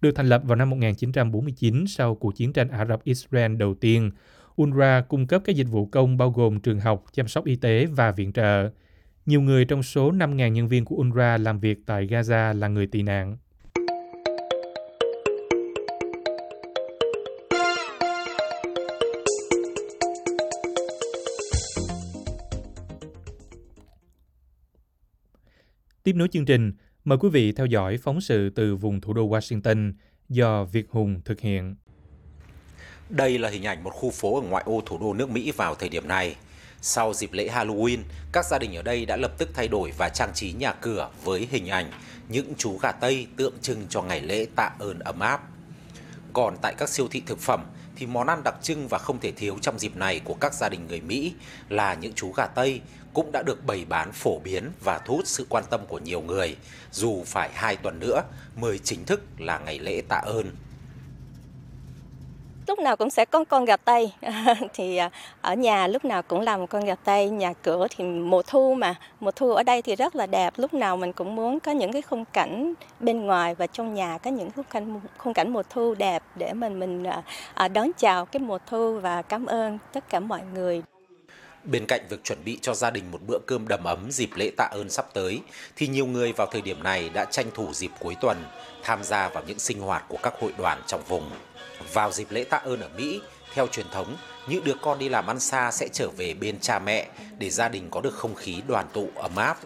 Được 0.00 0.10
thành 0.14 0.28
lập 0.28 0.42
vào 0.44 0.56
năm 0.56 0.70
1949 0.70 1.84
sau 1.88 2.14
cuộc 2.14 2.36
chiến 2.36 2.52
tranh 2.52 2.68
Ả 2.68 2.84
Rập-Israel 2.84 3.56
đầu 3.56 3.74
tiên, 3.74 4.10
UNRWA 4.56 5.02
cung 5.02 5.26
cấp 5.26 5.42
các 5.44 5.56
dịch 5.56 5.68
vụ 5.70 5.86
công 5.86 6.16
bao 6.16 6.30
gồm 6.30 6.60
trường 6.60 6.80
học, 6.80 7.04
chăm 7.12 7.28
sóc 7.28 7.44
y 7.44 7.56
tế 7.56 7.86
và 7.86 8.10
viện 8.10 8.32
trợ. 8.32 8.70
Nhiều 9.26 9.40
người 9.40 9.64
trong 9.64 9.82
số 9.82 10.12
5.000 10.12 10.48
nhân 10.48 10.68
viên 10.68 10.84
của 10.84 10.96
UNRWA 10.96 11.42
làm 11.42 11.60
việc 11.60 11.78
tại 11.86 12.06
Gaza 12.06 12.54
là 12.58 12.68
người 12.68 12.86
tị 12.86 13.02
nạn. 13.02 13.36
Tiếp 26.02 26.12
nối 26.12 26.28
chương 26.28 26.44
trình, 26.44 26.72
mời 27.06 27.18
quý 27.18 27.28
vị 27.28 27.52
theo 27.52 27.66
dõi 27.66 27.98
phóng 28.02 28.20
sự 28.20 28.50
từ 28.50 28.76
vùng 28.76 29.00
thủ 29.00 29.12
đô 29.12 29.28
Washington 29.28 29.92
do 30.28 30.64
Việt 30.64 30.86
Hùng 30.90 31.20
thực 31.24 31.40
hiện. 31.40 31.74
Đây 33.10 33.38
là 33.38 33.48
hình 33.48 33.66
ảnh 33.66 33.84
một 33.84 33.90
khu 33.90 34.10
phố 34.10 34.40
ở 34.40 34.42
ngoại 34.48 34.64
ô 34.66 34.82
thủ 34.86 34.98
đô 34.98 35.14
nước 35.14 35.30
Mỹ 35.30 35.52
vào 35.56 35.74
thời 35.74 35.88
điểm 35.88 36.08
này. 36.08 36.36
Sau 36.80 37.14
dịp 37.14 37.32
lễ 37.32 37.48
Halloween, 37.48 37.98
các 38.32 38.44
gia 38.50 38.58
đình 38.58 38.76
ở 38.76 38.82
đây 38.82 39.06
đã 39.06 39.16
lập 39.16 39.32
tức 39.38 39.48
thay 39.54 39.68
đổi 39.68 39.92
và 39.98 40.08
trang 40.08 40.30
trí 40.34 40.52
nhà 40.52 40.72
cửa 40.72 41.10
với 41.24 41.48
hình 41.50 41.68
ảnh 41.68 41.90
những 42.28 42.52
chú 42.58 42.78
gà 42.78 42.92
Tây 42.92 43.26
tượng 43.36 43.54
trưng 43.62 43.86
cho 43.88 44.02
ngày 44.02 44.20
lễ 44.20 44.46
tạ 44.56 44.70
ơn 44.78 44.98
ấm 44.98 45.20
áp. 45.20 45.48
Còn 46.32 46.56
tại 46.62 46.74
các 46.78 46.88
siêu 46.88 47.08
thị 47.10 47.22
thực 47.26 47.38
phẩm 47.38 47.64
thì 47.96 48.06
món 48.06 48.26
ăn 48.26 48.42
đặc 48.44 48.54
trưng 48.62 48.88
và 48.88 48.98
không 48.98 49.20
thể 49.20 49.32
thiếu 49.32 49.58
trong 49.60 49.78
dịp 49.78 49.96
này 49.96 50.20
của 50.24 50.34
các 50.34 50.54
gia 50.54 50.68
đình 50.68 50.86
người 50.88 51.00
Mỹ 51.00 51.34
là 51.68 51.94
những 51.94 52.12
chú 52.12 52.32
gà 52.32 52.46
Tây 52.46 52.80
cũng 53.14 53.32
đã 53.32 53.42
được 53.42 53.66
bày 53.66 53.84
bán 53.88 54.12
phổ 54.12 54.38
biến 54.38 54.70
và 54.84 54.98
thu 54.98 55.16
hút 55.16 55.26
sự 55.26 55.46
quan 55.48 55.64
tâm 55.70 55.80
của 55.88 55.98
nhiều 55.98 56.20
người, 56.20 56.56
dù 56.92 57.24
phải 57.26 57.50
hai 57.54 57.76
tuần 57.76 57.98
nữa 58.00 58.22
mới 58.56 58.78
chính 58.78 59.04
thức 59.04 59.20
là 59.38 59.58
ngày 59.58 59.78
lễ 59.78 60.02
tạ 60.08 60.16
ơn 60.16 60.50
lúc 62.66 62.78
nào 62.78 62.96
cũng 62.96 63.10
sẽ 63.10 63.24
có 63.24 63.44
con 63.44 63.64
gà 63.64 63.76
tây. 63.76 64.12
Thì 64.74 64.96
à, 64.96 65.10
ở 65.40 65.54
nhà 65.54 65.86
lúc 65.86 66.04
nào 66.04 66.22
cũng 66.22 66.40
làm 66.40 66.66
con 66.66 66.84
gà 66.84 66.94
tây 66.94 67.30
nhà 67.30 67.52
cửa 67.52 67.86
thì 67.90 68.04
mùa 68.04 68.42
thu 68.42 68.74
mà. 68.74 68.94
Mùa 69.20 69.30
thu 69.30 69.52
ở 69.52 69.62
đây 69.62 69.82
thì 69.82 69.96
rất 69.96 70.16
là 70.16 70.26
đẹp 70.26 70.52
lúc 70.56 70.74
nào 70.74 70.96
mình 70.96 71.12
cũng 71.12 71.36
muốn 71.36 71.60
có 71.60 71.72
những 71.72 71.92
cái 71.92 72.02
khung 72.02 72.24
cảnh 72.24 72.74
bên 73.00 73.26
ngoài 73.26 73.54
và 73.54 73.66
trong 73.66 73.94
nhà 73.94 74.18
có 74.18 74.30
những 74.30 74.50
khung 74.50 74.64
cảnh 74.70 75.00
khung 75.18 75.34
cảnh 75.34 75.52
mùa 75.52 75.62
thu 75.70 75.94
đẹp 75.94 76.22
để 76.34 76.52
mình 76.52 76.78
mình 76.78 77.04
à, 77.04 77.22
à, 77.54 77.68
đón 77.68 77.90
chào 77.98 78.26
cái 78.26 78.40
mùa 78.40 78.58
thu 78.66 78.98
và 79.00 79.22
cảm 79.22 79.46
ơn 79.46 79.78
tất 79.92 80.08
cả 80.08 80.20
mọi 80.20 80.40
người. 80.54 80.82
Bên 81.64 81.86
cạnh 81.86 82.00
việc 82.08 82.24
chuẩn 82.24 82.38
bị 82.44 82.58
cho 82.62 82.74
gia 82.74 82.90
đình 82.90 83.04
một 83.10 83.18
bữa 83.26 83.38
cơm 83.46 83.68
đầm 83.68 83.84
ấm 83.84 84.10
dịp 84.10 84.30
lễ 84.34 84.50
tạ 84.56 84.64
ơn 84.64 84.90
sắp 84.90 85.06
tới, 85.14 85.40
thì 85.76 85.88
nhiều 85.88 86.06
người 86.06 86.32
vào 86.32 86.46
thời 86.46 86.62
điểm 86.62 86.82
này 86.82 87.10
đã 87.14 87.24
tranh 87.24 87.46
thủ 87.54 87.72
dịp 87.72 87.90
cuối 88.00 88.14
tuần 88.20 88.44
tham 88.82 89.04
gia 89.04 89.28
vào 89.28 89.42
những 89.46 89.58
sinh 89.58 89.80
hoạt 89.80 90.04
của 90.08 90.18
các 90.22 90.34
hội 90.40 90.52
đoàn 90.58 90.82
trong 90.86 91.00
vùng. 91.08 91.30
Vào 91.92 92.12
dịp 92.12 92.26
lễ 92.30 92.44
tạ 92.44 92.56
ơn 92.56 92.80
ở 92.80 92.88
Mỹ, 92.96 93.20
theo 93.54 93.66
truyền 93.66 93.86
thống, 93.92 94.16
những 94.48 94.64
đứa 94.64 94.74
con 94.82 94.98
đi 94.98 95.08
làm 95.08 95.26
ăn 95.26 95.40
xa 95.40 95.70
sẽ 95.70 95.88
trở 95.92 96.08
về 96.16 96.34
bên 96.34 96.60
cha 96.60 96.78
mẹ 96.78 97.08
để 97.38 97.50
gia 97.50 97.68
đình 97.68 97.90
có 97.90 98.00
được 98.00 98.14
không 98.14 98.34
khí 98.34 98.62
đoàn 98.66 98.86
tụ 98.92 99.08
ấm 99.14 99.36
áp. 99.36 99.58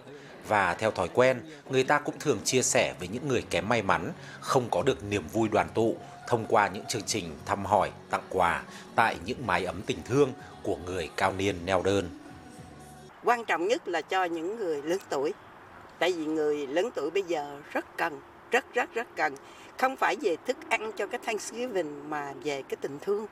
Và 0.49 0.75
theo 0.75 0.91
thói 0.91 1.09
quen, 1.09 1.41
người 1.71 1.85
ta 1.85 1.99
cũng 1.99 2.19
thường 2.19 2.39
chia 2.45 2.63
sẻ 2.63 2.95
với 2.99 3.09
những 3.09 3.29
người 3.29 3.45
kém 3.51 3.69
may 3.69 3.83
mắn, 3.83 4.13
không 4.41 4.69
có 4.71 4.83
được 4.83 5.05
niềm 5.05 5.29
vui 5.29 5.49
đoàn 5.49 5.69
tụ 5.75 5.97
thông 6.29 6.47
qua 6.49 6.69
những 6.69 6.85
chương 6.89 7.03
trình 7.03 7.39
thăm 7.47 7.65
hỏi, 7.65 7.91
tặng 8.11 8.25
quà 8.29 8.63
tại 8.95 9.17
những 9.25 9.47
mái 9.47 9.65
ấm 9.65 9.83
tình 9.87 9.99
thương 10.05 10.33
của 10.63 10.77
người 10.77 11.11
cao 11.17 11.33
niên 11.33 11.57
neo 11.65 11.83
đơn. 11.83 12.09
Quan 13.25 13.45
trọng 13.45 13.69
nhất 13.69 13.89
là 13.89 14.03
cho 14.03 14.25
những 14.25 14.57
người 14.57 14.83
lớn 14.83 14.99
tuổi. 15.09 15.33
Tại 15.99 16.13
vì 16.13 16.25
người 16.25 16.67
lớn 16.67 16.91
tuổi 16.95 17.11
bây 17.11 17.23
giờ 17.23 17.61
rất 17.73 17.97
cần, 17.97 18.21
rất 18.51 18.75
rất 18.75 18.95
rất 18.95 19.07
cần 19.17 19.35
không 19.81 19.97
phải 19.97 20.17
về 20.23 20.37
thức 20.47 20.57
ăn 20.69 20.93
cho 20.97 21.07
cái 21.07 21.21
Thanksgiving 21.27 22.11
mà 22.11 22.33
về 22.45 22.63
cái 22.63 22.77
tình 22.81 22.99
thương. 23.01 23.27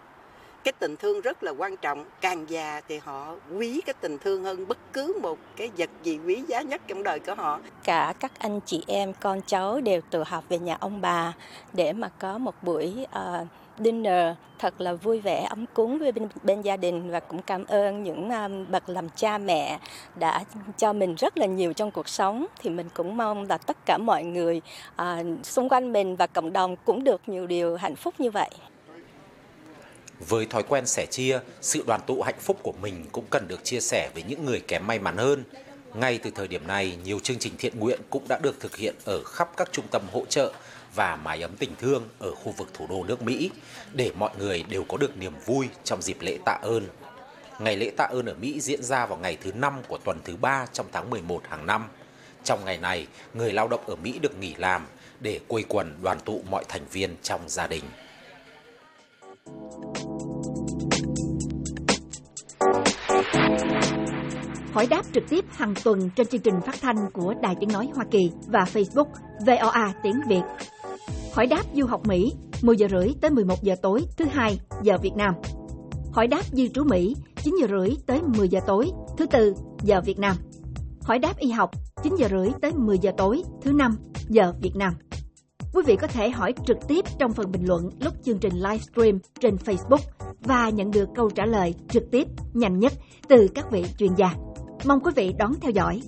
Cái 0.64 0.72
tình 0.78 0.96
thương 0.96 1.20
rất 1.20 1.42
là 1.42 1.52
quan 1.58 1.76
trọng. 1.76 2.04
Càng 2.20 2.50
già 2.50 2.80
thì 2.88 2.98
họ 2.98 3.34
quý 3.58 3.80
cái 3.86 3.94
tình 4.00 4.18
thương 4.18 4.44
hơn 4.44 4.68
bất 4.68 4.78
cứ 4.92 5.18
một 5.22 5.38
cái 5.56 5.70
vật 5.76 5.90
gì 6.02 6.18
quý 6.26 6.42
giá 6.48 6.62
nhất 6.62 6.80
trong 6.86 7.02
đời 7.02 7.20
của 7.20 7.34
họ. 7.34 7.60
Cả 7.84 8.14
các 8.20 8.32
anh 8.38 8.60
chị 8.66 8.84
em 8.86 9.12
con 9.20 9.40
cháu 9.46 9.80
đều 9.80 10.00
tự 10.10 10.24
học 10.26 10.44
về 10.48 10.58
nhà 10.58 10.76
ông 10.80 11.00
bà 11.00 11.32
để 11.72 11.92
mà 11.92 12.10
có 12.18 12.38
một 12.38 12.54
buổi 12.62 12.94
uh, 13.04 13.46
dinner. 13.78 14.34
Thật 14.58 14.80
là 14.80 14.94
vui 14.94 15.20
vẻ 15.20 15.46
ấm 15.50 15.64
cúng 15.74 15.98
với 15.98 16.12
bên, 16.12 16.28
bên 16.42 16.62
gia 16.62 16.76
đình 16.76 17.10
và 17.10 17.20
cũng 17.20 17.42
cảm 17.42 17.64
ơn 17.64 18.02
những 18.02 18.30
um, 18.30 18.70
bậc 18.70 18.88
làm 18.88 19.08
cha 19.16 19.38
mẹ 19.38 19.78
đã 20.16 20.44
cho 20.76 20.92
mình 20.92 21.14
rất 21.14 21.38
là 21.38 21.46
nhiều 21.46 21.72
trong 21.72 21.90
cuộc 21.90 22.08
sống. 22.08 22.46
Thì 22.60 22.70
mình 22.70 22.88
cũng 22.94 23.16
mong 23.16 23.48
là 23.48 23.58
tất 23.58 23.76
cả 23.86 23.98
mọi 23.98 24.24
người 24.24 24.60
uh, 25.02 25.06
xung 25.42 25.68
quanh 25.68 25.92
mình 25.92 26.16
và 26.16 26.26
cộng 26.26 26.52
đồng 26.52 26.76
cũng 26.84 27.04
được 27.04 27.20
nhiều 27.26 27.46
điều 27.46 27.76
hạnh 27.76 27.96
phúc 27.96 28.14
như 28.18 28.30
vậy. 28.30 28.50
Với 30.28 30.46
thói 30.46 30.62
quen 30.62 30.86
sẻ 30.86 31.06
chia, 31.10 31.40
sự 31.60 31.84
đoàn 31.86 32.00
tụ 32.06 32.22
hạnh 32.22 32.38
phúc 32.40 32.56
của 32.62 32.72
mình 32.82 33.04
cũng 33.12 33.24
cần 33.30 33.48
được 33.48 33.64
chia 33.64 33.80
sẻ 33.80 34.10
với 34.14 34.22
những 34.28 34.44
người 34.44 34.60
kém 34.60 34.86
may 34.86 34.98
mắn 34.98 35.16
hơn. 35.16 35.44
Ngay 35.94 36.18
từ 36.18 36.30
thời 36.30 36.48
điểm 36.48 36.66
này, 36.66 36.98
nhiều 37.04 37.18
chương 37.18 37.38
trình 37.38 37.52
thiện 37.58 37.78
nguyện 37.78 38.00
cũng 38.10 38.22
đã 38.28 38.38
được 38.42 38.60
thực 38.60 38.76
hiện 38.76 38.94
ở 39.04 39.22
khắp 39.24 39.50
các 39.56 39.68
trung 39.72 39.84
tâm 39.90 40.02
hỗ 40.12 40.24
trợ 40.24 40.52
và 40.94 41.16
mái 41.16 41.42
ấm 41.42 41.56
tình 41.58 41.76
thương 41.78 42.08
ở 42.18 42.34
khu 42.34 42.52
vực 42.52 42.68
thủ 42.74 42.86
đô 42.86 43.04
nước 43.04 43.22
Mỹ 43.22 43.50
để 43.92 44.12
mọi 44.18 44.30
người 44.38 44.64
đều 44.68 44.84
có 44.84 44.96
được 44.96 45.16
niềm 45.16 45.32
vui 45.46 45.68
trong 45.84 46.02
dịp 46.02 46.16
lễ 46.20 46.38
tạ 46.44 46.58
ơn. 46.62 46.86
Ngày 47.58 47.76
lễ 47.76 47.90
tạ 47.96 48.04
ơn 48.04 48.26
ở 48.26 48.34
Mỹ 48.34 48.60
diễn 48.60 48.82
ra 48.82 49.06
vào 49.06 49.18
ngày 49.18 49.36
thứ 49.40 49.52
năm 49.52 49.82
của 49.88 49.98
tuần 50.04 50.18
thứ 50.24 50.36
ba 50.36 50.66
trong 50.72 50.86
tháng 50.92 51.10
11 51.10 51.42
hàng 51.48 51.66
năm. 51.66 51.88
Trong 52.44 52.64
ngày 52.64 52.78
này, 52.78 53.06
người 53.34 53.52
lao 53.52 53.68
động 53.68 53.84
ở 53.86 53.96
Mỹ 53.96 54.18
được 54.22 54.38
nghỉ 54.38 54.54
làm 54.58 54.86
để 55.20 55.40
quây 55.48 55.64
quần 55.68 55.94
đoàn 56.02 56.20
tụ 56.20 56.42
mọi 56.50 56.64
thành 56.68 56.84
viên 56.92 57.16
trong 57.22 57.40
gia 57.48 57.66
đình. 57.66 57.84
hỏi 64.78 64.86
đáp 64.86 65.02
trực 65.14 65.24
tiếp 65.28 65.44
hàng 65.50 65.74
tuần 65.84 66.10
trên 66.16 66.26
chương 66.26 66.40
trình 66.40 66.60
phát 66.66 66.74
thanh 66.80 67.10
của 67.12 67.34
Đài 67.42 67.54
Tiếng 67.60 67.72
Nói 67.72 67.88
Hoa 67.94 68.04
Kỳ 68.10 68.30
và 68.46 68.60
Facebook 68.72 69.06
VOA 69.46 69.92
Tiếng 70.02 70.20
Việt. 70.28 70.42
Hỏi 71.32 71.46
đáp 71.46 71.62
du 71.74 71.86
học 71.86 72.06
Mỹ 72.06 72.32
10 72.62 72.76
giờ 72.76 72.86
rưỡi 72.90 73.08
tới 73.20 73.30
11 73.30 73.62
giờ 73.62 73.74
tối, 73.82 74.04
thứ 74.16 74.24
hai 74.24 74.60
giờ 74.82 74.98
Việt 75.02 75.16
Nam. 75.16 75.34
Hỏi 76.12 76.26
đáp 76.26 76.42
di 76.52 76.68
trú 76.68 76.84
Mỹ 76.84 77.16
9 77.42 77.54
giờ 77.60 77.66
rưỡi 77.70 77.96
tới 78.06 78.20
10 78.22 78.48
giờ 78.48 78.60
tối, 78.66 78.90
thứ 79.16 79.26
tư 79.26 79.54
giờ 79.82 80.00
Việt 80.04 80.18
Nam. 80.18 80.36
Hỏi 81.02 81.18
đáp 81.18 81.38
y 81.38 81.50
học 81.50 81.70
9 82.02 82.16
giờ 82.16 82.28
rưỡi 82.30 82.48
tới 82.62 82.72
10 82.72 82.98
giờ 82.98 83.12
tối, 83.16 83.42
thứ 83.62 83.72
năm 83.72 83.96
giờ 84.28 84.52
Việt 84.60 84.76
Nam. 84.76 84.94
Quý 85.72 85.82
vị 85.86 85.96
có 85.96 86.06
thể 86.06 86.30
hỏi 86.30 86.54
trực 86.66 86.76
tiếp 86.88 87.04
trong 87.18 87.32
phần 87.32 87.52
bình 87.52 87.66
luận 87.66 87.90
lúc 88.00 88.14
chương 88.24 88.38
trình 88.38 88.54
livestream 88.54 89.18
trên 89.40 89.56
Facebook 89.56 90.10
và 90.40 90.68
nhận 90.68 90.90
được 90.90 91.08
câu 91.14 91.30
trả 91.30 91.46
lời 91.46 91.74
trực 91.88 92.10
tiếp, 92.10 92.28
nhanh 92.52 92.78
nhất 92.78 92.92
từ 93.28 93.48
các 93.54 93.70
vị 93.70 93.84
chuyên 93.98 94.14
gia. 94.14 94.34
Mong 94.84 95.00
quý 95.00 95.10
vị 95.16 95.32
đón 95.38 95.54
theo 95.60 95.70
dõi. 95.70 96.02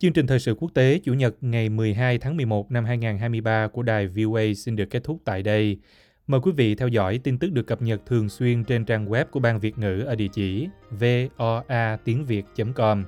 Chương 0.00 0.12
trình 0.12 0.26
thời 0.26 0.38
sự 0.38 0.54
quốc 0.54 0.70
tế 0.74 0.98
Chủ 1.04 1.14
nhật 1.14 1.34
ngày 1.40 1.68
12 1.68 2.18
tháng 2.18 2.36
11 2.36 2.70
năm 2.70 2.84
2023 2.84 3.68
của 3.68 3.82
đài 3.82 4.06
VOA 4.06 4.42
xin 4.56 4.76
được 4.76 4.84
kết 4.90 5.04
thúc 5.04 5.18
tại 5.24 5.42
đây. 5.42 5.78
Mời 6.26 6.40
quý 6.40 6.52
vị 6.56 6.74
theo 6.74 6.88
dõi 6.88 7.18
tin 7.18 7.38
tức 7.38 7.52
được 7.52 7.66
cập 7.66 7.82
nhật 7.82 8.00
thường 8.06 8.28
xuyên 8.28 8.64
trên 8.64 8.84
trang 8.84 9.06
web 9.06 9.24
của 9.30 9.40
Ban 9.40 9.60
Việt 9.60 9.78
ngữ 9.78 10.04
ở 10.06 10.14
địa 10.14 10.28
chỉ 10.32 10.68
voa 10.90 11.96
tiếng 12.04 12.26
việt.com. 12.26 13.04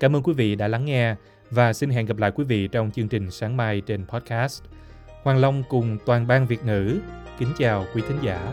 Cảm 0.00 0.16
ơn 0.16 0.22
quý 0.22 0.32
vị 0.32 0.54
đã 0.54 0.68
lắng 0.68 0.84
nghe 0.84 1.14
và 1.50 1.72
xin 1.72 1.90
hẹn 1.90 2.06
gặp 2.06 2.16
lại 2.16 2.30
quý 2.34 2.44
vị 2.44 2.68
trong 2.72 2.90
chương 2.90 3.08
trình 3.08 3.30
sáng 3.30 3.56
mai 3.56 3.80
trên 3.80 4.06
podcast. 4.06 4.62
Hoàng 5.22 5.38
Long 5.38 5.62
cùng 5.68 5.98
toàn 6.06 6.26
ban 6.26 6.46
Việt 6.46 6.64
ngữ 6.64 6.98
kính 7.38 7.52
chào 7.58 7.86
quý 7.94 8.02
thính 8.08 8.18
giả. 8.22 8.52